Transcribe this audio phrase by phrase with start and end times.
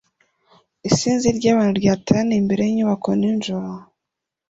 [0.89, 3.69] Isinzi ry'abantu ryateraniye imbere y'inyubako nijoro